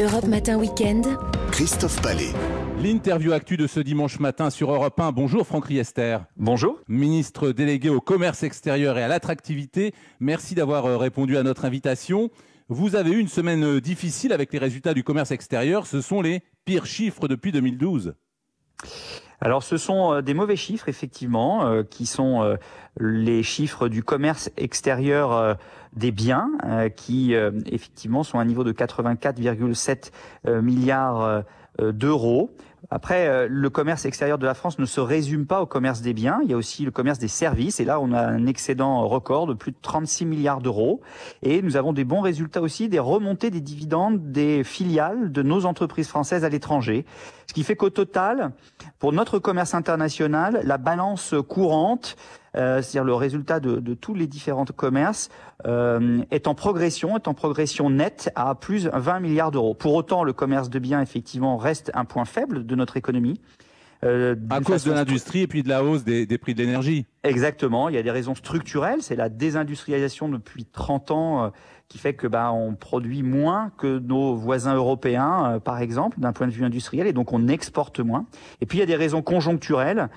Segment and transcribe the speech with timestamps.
[0.00, 1.06] Europe Matin Weekend.
[1.50, 2.32] Christophe Palais.
[2.80, 5.10] L'interview actu de ce dimanche matin sur Europe 1.
[5.10, 6.18] Bonjour Franck Riester.
[6.36, 6.78] Bonjour.
[6.86, 9.92] Ministre délégué au commerce extérieur et à l'attractivité.
[10.20, 12.30] Merci d'avoir euh, répondu à notre invitation.
[12.68, 15.84] Vous avez eu une semaine euh, difficile avec les résultats du commerce extérieur.
[15.84, 18.14] Ce sont les pires chiffres depuis 2012.
[19.40, 22.56] Alors ce sont euh, des mauvais chiffres effectivement, qui sont
[22.98, 25.56] les chiffres du commerce extérieur
[25.94, 26.50] des biens,
[26.96, 27.34] qui
[27.66, 30.10] effectivement sont à un niveau de 84,7
[30.60, 31.44] milliards
[31.78, 32.54] d'euros.
[32.90, 36.14] Après, euh, le commerce extérieur de la France ne se résume pas au commerce des
[36.14, 39.06] biens, il y a aussi le commerce des services, et là on a un excédent
[39.06, 41.00] record de plus de 36 milliards d'euros,
[41.42, 45.66] et nous avons des bons résultats aussi des remontées des dividendes des filiales de nos
[45.66, 47.04] entreprises françaises à l'étranger,
[47.46, 48.52] ce qui fait qu'au total,
[48.98, 52.16] pour notre commerce international, la balance courante
[52.56, 55.28] euh, c'est-à-dire le résultat de, tous les différents commerces,
[55.66, 59.74] euh, est en progression, est en progression nette à plus 20 milliards d'euros.
[59.74, 63.40] Pour autant, le commerce de biens, effectivement, reste un point faible de notre économie.
[64.04, 67.06] Euh, à cause de l'industrie et puis de la hausse des, des prix de l'énergie.
[67.24, 71.48] Exactement, il y a des raisons structurelles, c'est la désindustrialisation depuis 30 ans euh,
[71.88, 76.32] qui fait que bah, on produit moins que nos voisins européens, euh, par exemple, d'un
[76.32, 78.26] point de vue industriel, et donc on exporte moins.
[78.60, 80.10] Et puis il y a des raisons conjoncturelles,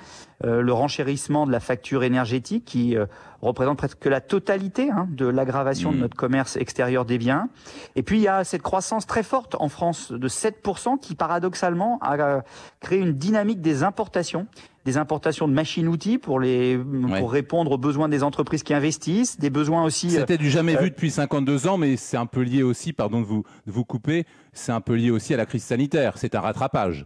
[0.46, 2.96] euh, le renchérissement de la facture énergétique qui
[3.42, 6.02] représente presque la totalité hein, de l'aggravation de mmh.
[6.02, 7.50] notre commerce extérieur des biens.
[7.96, 11.98] Et puis il y a cette croissance très forte en France de 7% qui paradoxalement
[12.02, 12.44] a
[12.80, 14.46] créé une dynamique des importations
[14.86, 16.80] des importations de machines-outils pour les
[17.20, 20.10] pour répondre aux besoins des entreprises qui investissent, des besoins aussi.
[20.10, 23.22] C'était du jamais euh, vu depuis 52 ans, mais c'est un peu lié aussi, pardon
[23.22, 26.14] de vous de vous couper, c'est un peu lié aussi à la crise sanitaire.
[26.18, 27.06] C'est un rattrapage.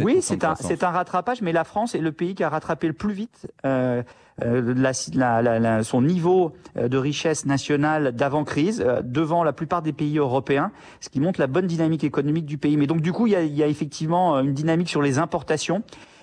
[0.00, 2.86] Oui, c'est un, c'est un rattrapage, mais la France est le pays qui a rattrapé
[2.86, 4.02] le plus vite euh,
[4.42, 4.92] euh la,
[5.42, 10.72] la, la, son niveau euh, de richesse nationale d'avant-crise devant la plupart des pays européens,
[11.00, 12.76] ce qui montre la bonne dynamique économique du pays.
[12.76, 15.18] Mais donc du coup, il y a, il y a effectivement une dynamique sur les
[15.18, 15.82] importations euh,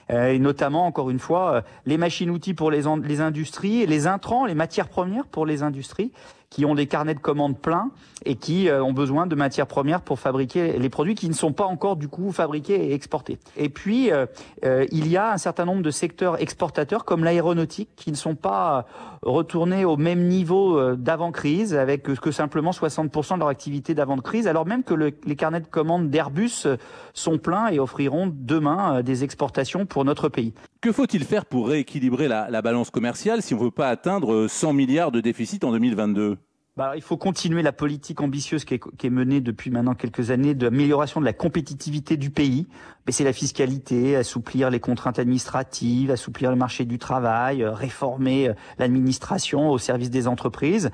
[0.10, 4.56] et notamment, encore une fois, euh, les machines-outils pour les, les industries, les intrants, les
[4.56, 6.12] matières premières pour les industries
[6.50, 7.92] qui ont des carnets de commandes pleins
[8.26, 11.54] et qui euh, ont besoin de matières premières pour fabriquer les produits qui ne sont
[11.54, 13.38] pas encore du coup fabriqués et exportés.
[13.56, 14.26] Et puis euh,
[14.66, 18.36] euh, il y a un certain nombre de secteurs exportateurs comme l'aéronautique qui ne sont
[18.36, 18.86] pas
[19.22, 24.48] retournés au même niveau d'avant crise avec que simplement 60% de leur activité d'avant crise
[24.48, 26.68] alors même que les carnets de commandes d'Airbus
[27.14, 30.54] sont pleins et offriront demain des exportations pour notre pays.
[30.82, 34.48] Que faut-il faire pour rééquilibrer la, la balance commerciale si on ne veut pas atteindre
[34.48, 36.39] 100 milliards de déficit en 2022
[36.80, 40.32] bah, il faut continuer la politique ambitieuse qui est, qui est menée depuis maintenant quelques
[40.32, 42.70] années d'amélioration de la compétitivité du pays,
[43.06, 48.54] baisser la fiscalité, assouplir les contraintes administratives, assouplir le marché du travail, euh, réformer euh,
[48.78, 50.90] l'administration au service des entreprises.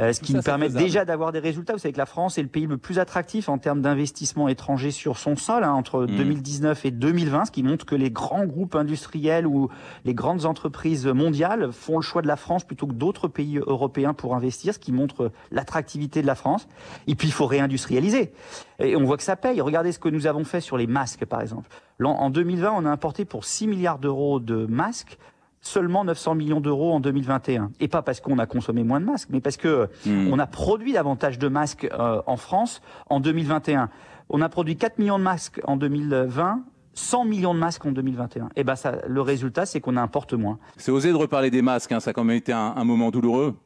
[0.00, 1.72] Euh, ce qui nous permet déjà d'avoir des résultats.
[1.72, 4.90] Vous savez que la France est le pays le plus attractif en termes d'investissement étranger
[4.90, 6.86] sur son sol hein, entre 2019 mmh.
[6.86, 9.68] et 2020, ce qui montre que les grands groupes industriels ou
[10.04, 14.14] les grandes entreprises mondiales font le choix de la France plutôt que d'autres pays européens
[14.14, 16.66] pour investir, ce qui montre l'attractivité de la France.
[17.06, 18.32] Et puis il faut réindustrialiser.
[18.80, 19.60] Et on voit que ça paye.
[19.60, 21.68] Regardez ce que nous avons fait sur les masques, par exemple.
[22.02, 25.18] En 2020, on a importé pour 6 milliards d'euros de masques
[25.64, 27.72] seulement 900 millions d'euros en 2021.
[27.80, 30.28] Et pas parce qu'on a consommé moins de masques, mais parce que hmm.
[30.32, 33.88] on a produit davantage de masques euh, en France en 2021.
[34.28, 36.64] On a produit 4 millions de masques en 2020.
[36.96, 38.50] 100 millions de masques en 2021.
[38.54, 40.60] Et ben ça, le résultat, c'est qu'on importe moins.
[40.76, 41.98] C'est osé de reparler des masques, hein.
[41.98, 43.56] ça a quand même été un, moment douloureux.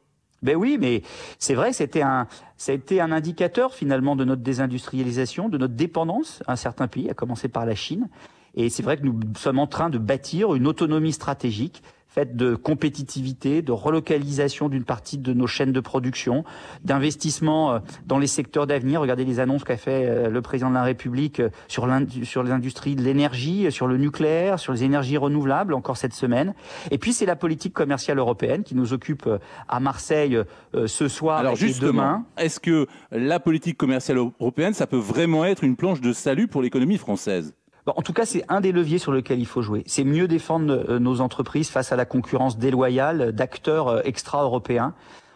[0.41, 1.03] Ben oui, mais
[1.37, 2.25] c'est vrai, c'était un,
[2.57, 6.87] ça a été un indicateur finalement de notre désindustrialisation, de notre dépendance à un certain
[6.87, 8.09] pays, à commencer par la Chine.
[8.55, 12.55] Et c'est vrai que nous sommes en train de bâtir une autonomie stratégique faite de
[12.55, 16.43] compétitivité, de relocalisation d'une partie de nos chaînes de production,
[16.83, 18.99] d'investissement euh, dans les secteurs d'avenir.
[18.99, 23.03] Regardez les annonces qu'a fait euh, le président de la République euh, sur, industries de
[23.03, 26.55] l'énergie, sur le nucléaire, sur les énergies renouvelables, encore cette semaine.
[26.89, 29.29] Et puis c'est la politique commerciale européenne qui nous occupe
[29.67, 30.37] à Marseille
[30.85, 32.25] ce soir Alors et demain.
[32.37, 36.61] Est-ce que la politique commerciale européenne, ça peut vraiment être une planche de salut pour
[36.61, 37.53] l'économie française?
[37.95, 39.83] En tout cas, c'est un des leviers sur lequel il faut jouer.
[39.85, 44.93] C'est mieux défendre euh, nos entreprises face à la concurrence déloyale d'acteurs euh, extra-européens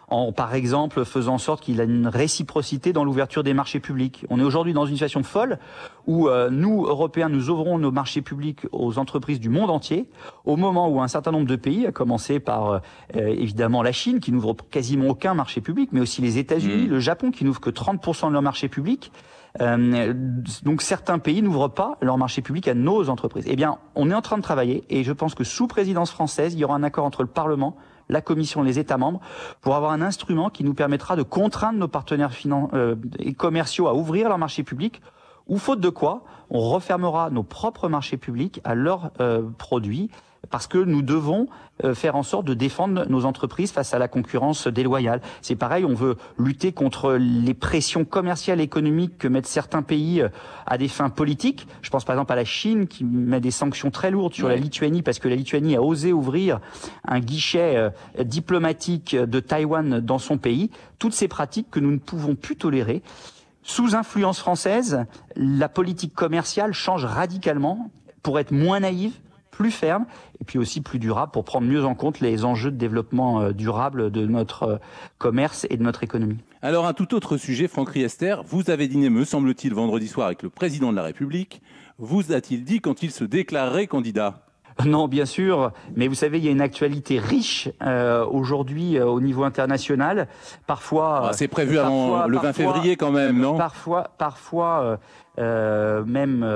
[0.08, 4.26] en, par exemple, faisant en sorte qu'il a une réciprocité dans l'ouverture des marchés publics.
[4.30, 5.58] On est aujourd'hui dans une situation folle
[6.06, 10.08] où euh, nous, Européens, nous ouvrons nos marchés publics aux entreprises du monde entier,
[10.44, 12.80] au moment où un certain nombre de pays, à commencer par
[13.14, 16.90] évidemment la Chine, qui n'ouvre quasiment aucun marché public, mais aussi les États-Unis, mmh.
[16.90, 19.10] le Japon, qui n'ouvre que 30% de leur marché public,
[19.60, 20.12] euh,
[20.64, 23.44] donc certains pays n'ouvrent pas leur marché public à nos entreprises.
[23.46, 26.54] Eh bien, on est en train de travailler et je pense que sous présidence française,
[26.54, 27.76] il y aura un accord entre le Parlement,
[28.08, 29.20] la Commission et les États membres
[29.60, 32.32] pour avoir un instrument qui nous permettra de contraindre nos partenaires
[32.74, 32.96] euh,
[33.36, 35.00] commerciaux à ouvrir leur marché public
[35.46, 40.10] Ou faute de quoi, on refermera nos propres marchés publics à leurs euh, produits
[40.54, 41.48] parce que nous devons
[41.82, 45.20] euh, faire en sorte de défendre nos entreprises face à la concurrence déloyale.
[45.42, 50.20] C'est pareil, on veut lutter contre les pressions commerciales et économiques que mettent certains pays
[50.20, 50.28] euh,
[50.64, 51.66] à des fins politiques.
[51.82, 54.54] Je pense par exemple à la Chine qui met des sanctions très lourdes sur la
[54.54, 56.60] Lituanie parce que la Lituanie a osé ouvrir
[57.04, 57.90] un guichet euh,
[58.22, 60.70] diplomatique de Taïwan dans son pays.
[61.00, 63.02] Toutes ces pratiques que nous ne pouvons plus tolérer.
[63.64, 65.04] Sous influence française,
[65.34, 67.90] la politique commerciale change radicalement
[68.22, 69.14] pour être moins naïve,
[69.54, 70.06] plus ferme
[70.40, 73.52] et puis aussi plus durable pour prendre mieux en compte les enjeux de développement euh,
[73.52, 74.76] durable de notre euh,
[75.18, 76.38] commerce et de notre économie.
[76.60, 80.42] Alors un tout autre sujet, Franck Riester, vous avez dîné, me semble-t-il, vendredi soir avec
[80.42, 81.62] le président de la République.
[81.98, 84.43] Vous a-t-il dit quand il se déclarerait candidat?
[84.84, 89.06] non, bien sûr, mais vous savez, il y a une actualité riche euh, aujourd'hui euh,
[89.06, 90.28] au niveau international.
[90.66, 93.56] Parfois, ah, c'est prévu avant le 20 février quand même, non?
[93.56, 94.98] Parfois, parfois,
[95.38, 96.46] euh, même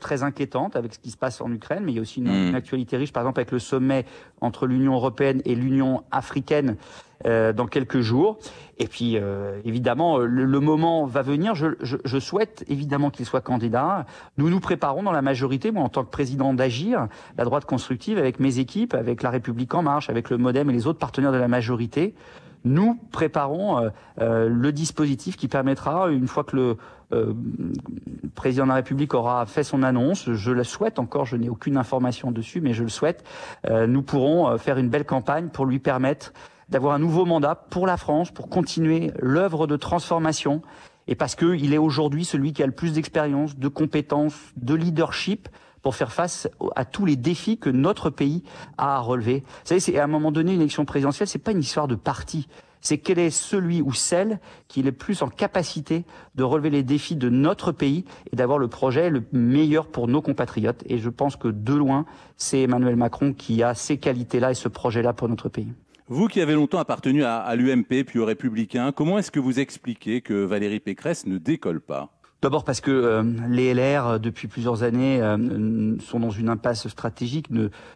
[0.00, 2.28] très inquiétante avec ce qui se passe en Ukraine, mais il y a aussi une,
[2.28, 2.48] hmm.
[2.48, 4.04] une actualité riche, par exemple avec le sommet
[4.40, 6.76] entre l'Union européenne et l'Union africaine
[7.24, 8.38] dans quelques jours.
[8.78, 11.54] Et puis, euh, évidemment, le, le, moment va venir.
[11.54, 14.04] Je, je, je souhaite évidemment qu'il soit candidat.
[14.36, 17.08] Nous nous préparons dans la majorité, moi en tant que président d'Agir,
[17.38, 20.72] la droite constructive, avec mes équipes, avec La République En Marche, avec le MoDem et
[20.74, 22.14] les autres partenaires de la majorité,
[22.64, 23.90] nous préparons euh,
[24.20, 26.76] euh, le dispositif qui permettra, une fois que le
[27.12, 27.34] euh,
[28.34, 31.76] président de la République aura fait son annonce, je le souhaite encore, je n'ai aucune
[31.76, 33.24] information dessus, mais je le souhaite,
[33.70, 36.32] euh, nous pourrons euh, faire une belle campagne pour lui permettre
[36.68, 40.62] d'avoir un nouveau mandat pour la France, pour continuer l'œuvre de transformation,
[41.08, 45.48] et parce qu'il est aujourd'hui celui qui a le plus d'expérience, de compétences, de leadership,
[45.82, 48.42] pour faire face à tous les défis que notre pays
[48.76, 49.44] a à relever.
[49.46, 51.94] Vous savez, c'est à un moment donné une élection présidentielle, c'est pas une histoire de
[51.94, 52.48] parti.
[52.80, 56.04] C'est quel est celui ou celle qui est le plus en capacité
[56.34, 60.22] de relever les défis de notre pays et d'avoir le projet le meilleur pour nos
[60.22, 60.82] compatriotes.
[60.86, 62.04] Et je pense que de loin,
[62.36, 65.72] c'est Emmanuel Macron qui a ces qualités-là et ce projet-là pour notre pays.
[66.08, 70.20] Vous qui avez longtemps appartenu à, l'UMP puis aux Républicains, comment est-ce que vous expliquez
[70.20, 72.10] que Valérie Pécresse ne décolle pas?
[72.42, 76.86] D'abord parce que euh, les LR euh, depuis plusieurs années euh, sont dans une impasse
[76.86, 77.48] stratégique,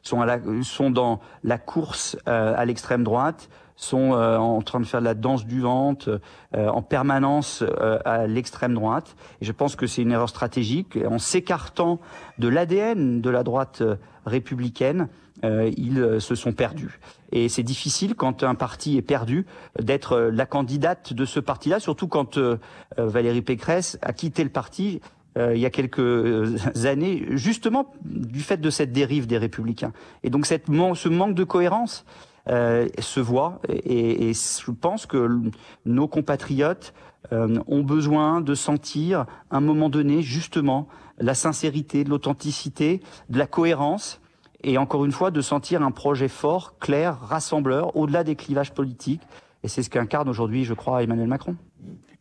[0.03, 5.47] sont, dans la course à l'extrême droite, sont en train de faire de la danse
[5.47, 6.21] du ventre
[6.53, 7.65] en permanence
[8.05, 9.17] à l'extrême droite.
[9.41, 10.99] Et je pense que c'est une erreur stratégique.
[11.09, 11.99] En s'écartant
[12.39, 13.83] de l'ADN de la droite
[14.27, 15.09] républicaine,
[15.45, 17.01] euh, ils euh, se sont perdus.
[17.33, 19.47] Et c'est difficile quand un parti est perdu
[19.79, 22.57] d'être euh, la candidate de ce parti-là, surtout quand euh,
[22.97, 25.01] Valérie Pécresse a quitté le parti
[25.39, 29.93] euh, il y a quelques années, justement du fait de cette dérive des républicains.
[30.25, 32.05] Et donc cette, ce manque de cohérence
[32.49, 35.41] euh, se voit, et, et, je pense que
[35.85, 36.95] nos compatriotes
[37.33, 40.89] euh, ont besoin de sentir, à un moment donné, justement,
[41.19, 44.21] la sincérité, l'authenticité, de la cohérence,
[44.63, 49.23] et encore une fois de sentir un projet fort, clair, rassembleur, au-delà des clivages politiques.
[49.63, 51.57] Et c'est ce qu'incarne aujourd'hui, je crois, Emmanuel Macron.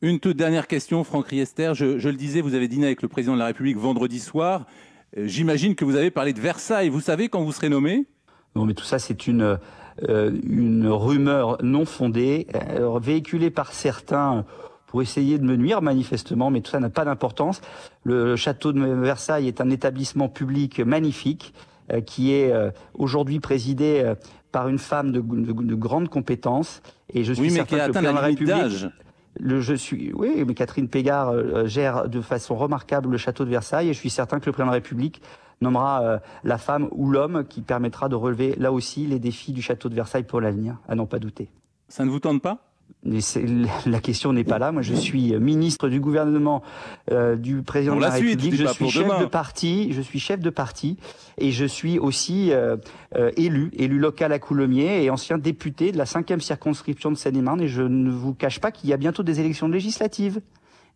[0.02, 1.72] Une toute dernière question, Franck Riester.
[1.74, 4.66] Je, je, le disais, vous avez dîné avec le président de la République vendredi soir.
[5.18, 6.90] Euh, j'imagine que vous avez parlé de Versailles.
[6.90, 8.06] Vous savez quand vous serez nommé?
[8.56, 9.58] Non, mais tout ça, c'est une,
[10.08, 14.46] euh, une rumeur non fondée, euh, véhiculée par certains
[14.88, 17.62] pour essayer de me nuire manifestement, mais tout ça n'a pas d'importance.
[18.04, 21.54] Le château de Versailles est un établissement public magnifique
[22.06, 24.16] qui est euh, aujourd'hui présidée euh,
[24.52, 26.82] par une femme de, de, de grande compétence.
[27.14, 28.90] Et je suis oui, mais certain qui a atteint la d'âge.
[29.40, 33.50] Le, je suis, oui, mais Catherine Pégard euh, gère de façon remarquable le château de
[33.50, 35.22] Versailles et je suis certain que le président de la République
[35.62, 39.62] nommera euh, la femme ou l'homme qui permettra de relever là aussi les défis du
[39.62, 41.50] château de Versailles pour l'avenir, à n'en pas douter.
[41.88, 42.69] Ça ne vous tente pas?
[43.04, 44.72] La question n'est pas là.
[44.72, 46.62] Moi, je suis ministre du gouvernement
[47.12, 48.56] euh, du président de la, la République.
[48.56, 49.22] Je suis chef demain.
[49.22, 49.94] de parti.
[49.94, 50.98] Je suis chef de parti
[51.38, 52.78] et je suis aussi euh,
[53.16, 57.62] euh, élu, élu local à Coulommiers et ancien député de la cinquième circonscription de Seine-et-Marne.
[57.62, 60.42] Et je ne vous cache pas qu'il y a bientôt des élections législatives.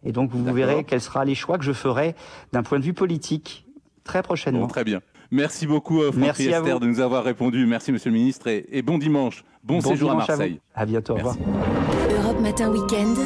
[0.03, 2.15] Et donc, vous verrez quels seront les choix que je ferai
[2.51, 3.65] d'un point de vue politique
[4.03, 4.61] très prochainement.
[4.61, 5.01] Bon, très bien.
[5.33, 7.65] Merci beaucoup, Franck Merci Riester, de nous avoir répondu.
[7.65, 9.43] Merci, Monsieur le Ministre, et, et bon dimanche.
[9.63, 10.59] Bon, bon séjour dimanche à Marseille.
[10.75, 11.15] À, à bientôt.
[11.15, 11.39] Merci.
[11.39, 12.23] Au revoir.
[12.23, 13.17] Europe Matin Weekend.